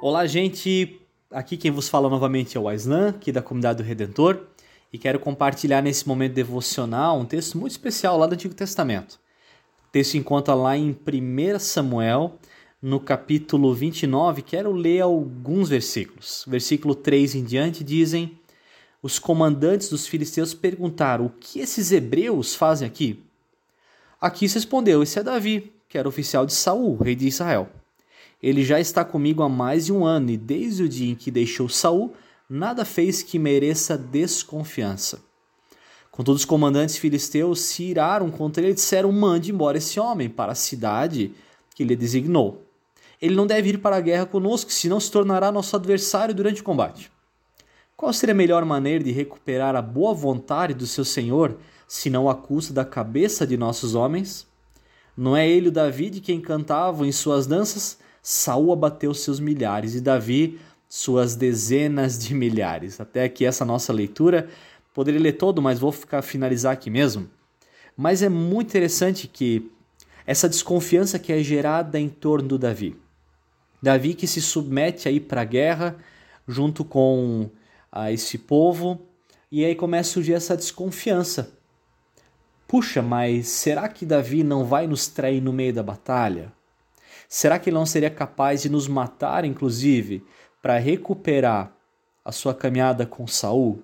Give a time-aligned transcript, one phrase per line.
[0.00, 1.00] Olá, gente.
[1.28, 4.46] Aqui quem vos fala novamente é o Aislan, aqui da comunidade do Redentor,
[4.92, 9.18] e quero compartilhar nesse momento devocional um texto muito especial lá do Antigo Testamento.
[9.88, 12.38] O texto encontra lá em 1 Samuel,
[12.80, 16.44] no capítulo 29, quero ler alguns versículos.
[16.46, 18.38] Versículo 3 em diante dizem:
[19.02, 23.24] Os comandantes dos filisteus perguntaram: O que esses hebreus fazem aqui?
[24.20, 27.68] Aqui se respondeu: Esse é Davi, que era oficial de Saul, rei de Israel.
[28.42, 31.30] Ele já está comigo há mais de um ano e desde o dia em que
[31.30, 32.14] deixou Saul,
[32.48, 35.20] nada fez que mereça desconfiança.
[36.10, 40.52] Contudo, os comandantes filisteus se iraram contra ele e disseram: Mande embora esse homem para
[40.52, 41.32] a cidade
[41.74, 42.64] que lhe designou.
[43.20, 46.64] Ele não deve ir para a guerra conosco, senão se tornará nosso adversário durante o
[46.64, 47.10] combate.
[47.96, 52.34] Qual seria a melhor maneira de recuperar a boa vontade do seu senhor, senão a
[52.34, 54.46] custa da cabeça de nossos homens?
[55.16, 57.98] Não é ele o Davi de quem cantavam em suas danças?
[58.22, 63.00] Saul abateu seus milhares e Davi suas dezenas de milhares.
[63.00, 64.48] Até aqui essa nossa leitura.
[64.94, 67.28] Poderia ler todo, mas vou ficar finalizar aqui mesmo.
[67.96, 69.70] Mas é muito interessante que
[70.26, 72.96] essa desconfiança que é gerada em torno do Davi.
[73.82, 75.96] Davi que se submete aí para a guerra
[76.46, 77.48] junto com
[77.90, 79.00] a esse povo
[79.50, 81.52] e aí começa a surgir essa desconfiança.
[82.66, 86.52] Puxa, mas será que Davi não vai nos trair no meio da batalha?
[87.28, 90.24] Será que ele não seria capaz de nos matar, inclusive,
[90.62, 91.76] para recuperar
[92.24, 93.82] a sua caminhada com Saul?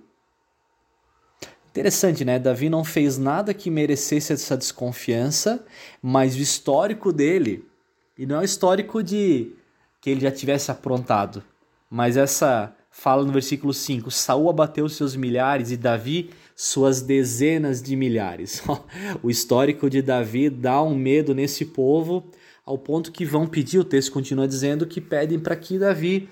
[1.68, 2.38] Interessante, né?
[2.38, 5.64] Davi não fez nada que merecesse essa desconfiança,
[6.00, 7.68] mas o histórico dele,
[8.16, 9.52] e não é o histórico de
[10.00, 11.42] que ele já tivesse aprontado,
[11.90, 17.96] mas essa fala no versículo 5: Saul abateu seus milhares e Davi suas dezenas de
[17.96, 18.62] milhares.
[19.20, 22.24] o histórico de Davi dá um medo nesse povo
[22.64, 26.30] ao ponto que vão pedir, o texto continua dizendo que pedem para que Davi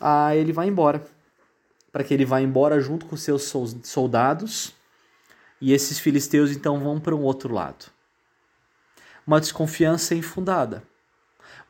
[0.00, 1.04] ah, ele vá embora,
[1.92, 4.74] para que ele vá embora junto com seus soldados,
[5.60, 7.86] e esses filisteus então vão para um outro lado.
[9.26, 10.82] Uma desconfiança infundada,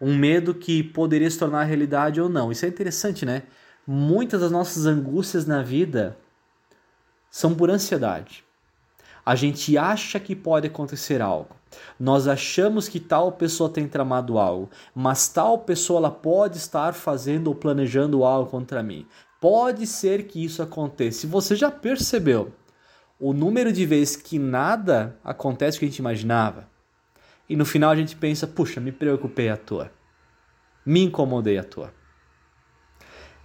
[0.00, 2.52] um medo que poderia se tornar realidade ou não.
[2.52, 3.42] Isso é interessante, né?
[3.86, 6.16] Muitas das nossas angústias na vida
[7.30, 8.44] são por ansiedade.
[9.24, 11.57] A gente acha que pode acontecer algo.
[11.98, 17.48] Nós achamos que tal pessoa tem tramado algo, mas tal pessoa ela pode estar fazendo
[17.48, 19.06] ou planejando algo contra mim.
[19.40, 21.20] Pode ser que isso aconteça.
[21.20, 22.52] Se você já percebeu
[23.20, 26.68] o número de vezes que nada acontece o que a gente imaginava,
[27.48, 29.90] e no final a gente pensa, puxa, me preocupei à toa.
[30.84, 31.92] Me incomodei à toa.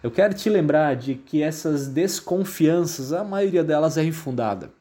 [0.01, 4.73] Eu quero te lembrar de que essas desconfianças, a maioria delas é infundada.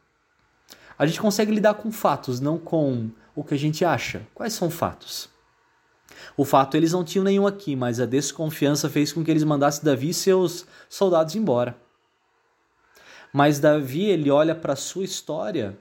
[0.98, 4.26] A gente consegue lidar com fatos, não com o que a gente acha.
[4.34, 5.28] Quais são fatos?
[6.36, 9.84] O fato eles não tinham nenhum aqui, mas a desconfiança fez com que eles mandassem
[9.84, 11.76] Davi e seus soldados embora.
[13.32, 15.78] Mas Davi ele olha para a sua história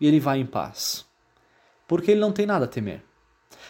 [0.00, 1.06] e ele vai em paz.
[1.88, 3.02] Porque ele não tem nada a temer.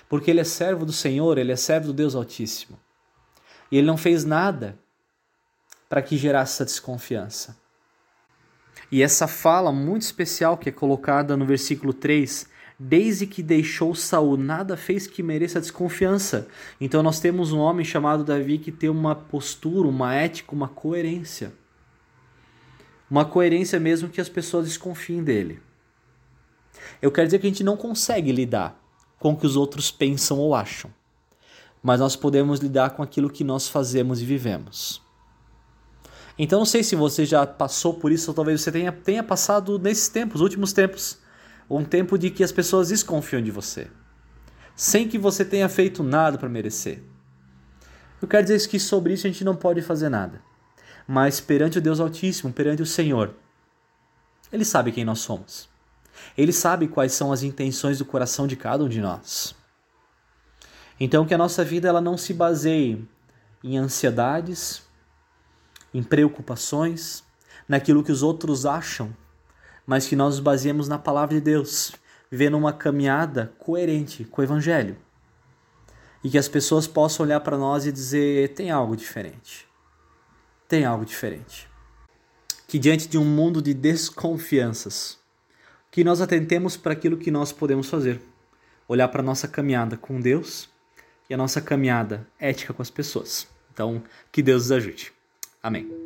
[0.08, 2.78] Porque ele é servo do Senhor, ele é servo do Deus Altíssimo.
[3.70, 4.78] E ele não fez nada
[5.88, 7.56] para que gerasse essa desconfiança.
[8.90, 12.48] E essa fala muito especial que é colocada no versículo 3,
[12.78, 16.48] desde que deixou Saul, nada fez que mereça desconfiança.
[16.80, 21.52] Então nós temos um homem chamado Davi que tem uma postura, uma ética, uma coerência.
[23.10, 25.60] Uma coerência mesmo que as pessoas desconfiem dele.
[27.00, 28.80] Eu quero dizer que a gente não consegue lidar
[29.18, 30.92] com o que os outros pensam ou acham,
[31.82, 35.00] mas nós podemos lidar com aquilo que nós fazemos e vivemos.
[36.38, 39.78] Então não sei se você já passou por isso, ou talvez você tenha, tenha passado
[39.78, 41.18] nesses tempos, últimos tempos,
[41.68, 43.88] um tempo de que as pessoas desconfiam de você,
[44.76, 47.02] sem que você tenha feito nada para merecer.
[48.20, 50.42] Eu quero dizer que sobre isso a gente não pode fazer nada.
[51.06, 53.34] Mas perante o Deus Altíssimo, perante o Senhor,
[54.52, 55.68] Ele sabe quem nós somos.
[56.36, 59.54] Ele sabe quais são as intenções do coração de cada um de nós.
[60.98, 63.06] Então que a nossa vida ela não se baseie
[63.62, 64.82] em ansiedades,
[65.92, 67.24] em preocupações,
[67.68, 69.14] naquilo que os outros acham,
[69.86, 71.92] mas que nós nos baseemos na palavra de Deus,
[72.30, 74.96] vivendo uma caminhada coerente com o Evangelho.
[76.22, 79.68] E que as pessoas possam olhar para nós e dizer: tem algo diferente.
[80.66, 81.68] Tem algo diferente.
[82.66, 85.18] Que diante de um mundo de desconfianças,
[85.90, 88.20] que nós atentemos para aquilo que nós podemos fazer.
[88.88, 90.68] Olhar para a nossa caminhada com Deus
[91.28, 93.46] e a nossa caminhada ética com as pessoas.
[93.72, 94.02] Então,
[94.32, 95.12] que Deus nos ajude.
[95.62, 96.03] Amém.